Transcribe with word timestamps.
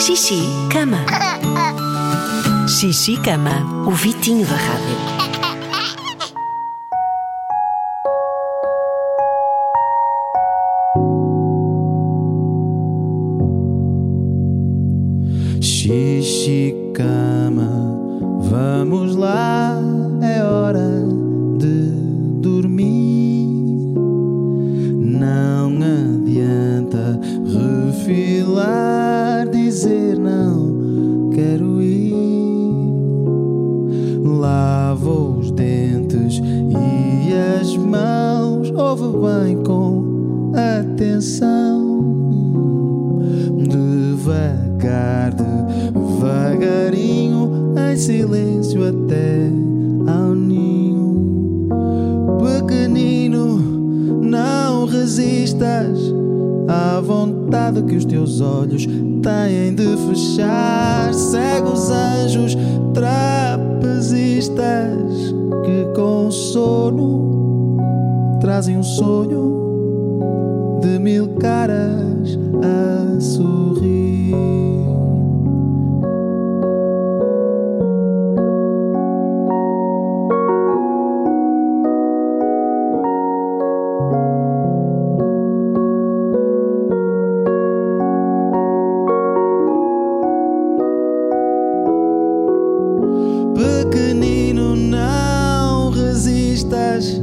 Xixi, 0.00 0.40
cama. 0.72 0.98
Xixi, 2.68 3.16
cama. 3.16 3.84
O 3.86 3.90
Vitinho 3.90 4.46
da 4.46 4.54
Rádio. 4.54 5.18
Xixi, 15.60 16.74
cama, 16.94 17.68
vamos 18.50 19.16
lá, 19.16 19.76
é 20.22 20.42
hora 20.42 20.87
quero 31.38 31.80
ir. 31.80 32.12
Lava 34.24 35.10
os 35.10 35.52
dentes 35.52 36.40
e 36.40 37.32
as 37.60 37.76
mãos, 37.76 38.72
ouve 38.72 39.04
bem 39.44 39.62
com 39.62 40.52
atenção. 40.80 42.00
Devagar, 43.68 45.32
devagarinho, 45.92 47.74
em 47.92 47.96
silêncio 47.96 48.82
até 48.84 49.48
ao 50.08 50.34
ninho. 50.34 51.68
Pequenino, 52.42 53.58
não 54.22 54.86
resistas 54.86 56.00
à 56.66 57.00
vontade 57.00 57.80
que 57.82 57.94
os 57.94 58.04
teus 58.04 58.40
olhos 58.40 58.88
têm 59.22 59.74
de 59.74 59.96
fechar. 60.08 61.12
Segue 61.12 61.68
os 61.68 61.90
anjos 61.90 62.56
trapezistas 62.94 64.54
que 65.64 65.84
com 65.94 66.30
sono 66.30 67.78
trazem 68.40 68.76
um 68.76 68.82
sonho 68.82 70.80
de 70.82 70.98
mil 70.98 71.28
caras 71.36 72.38
a. 72.62 72.98
resistas 96.58 97.22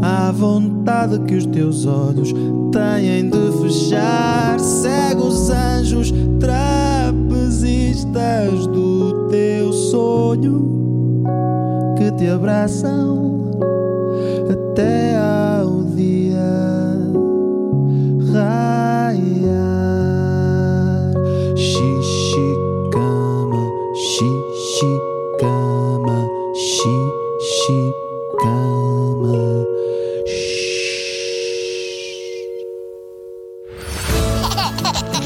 à 0.00 0.32
vontade 0.32 1.18
que 1.20 1.34
os 1.34 1.44
teus 1.46 1.84
olhos 1.84 2.32
têm 2.72 3.28
de 3.28 3.52
fechar. 3.60 4.58
Segue 4.58 5.20
os 5.22 5.50
anjos 5.50 6.10
trapezistas 6.40 8.66
do 8.68 9.28
teu 9.28 9.70
sonho 9.72 11.24
que 11.98 12.10
te 12.12 12.28
abraçam 12.28 13.50
até 14.50 15.16
ao 15.16 15.82
dia 15.94 16.40
raiar. 18.32 19.52
Xixi, 21.56 22.56
cama, 22.90 23.70
xixi, 23.94 24.98
cama, 25.38 26.26
xixi, 26.54 27.91